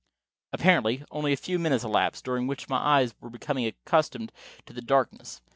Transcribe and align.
Apparently 0.51 1.03
only 1.11 1.31
a 1.31 1.37
few 1.37 1.59
minutes 1.59 1.83
elapsed, 1.83 2.25
during 2.25 2.47
which 2.47 2.67
my 2.67 2.77
eyes 2.77 3.13
were 3.21 3.29
becoming 3.29 3.67
accustomed 3.67 4.31
to 4.65 4.73
the 4.73 4.81
darkness. 4.81 5.41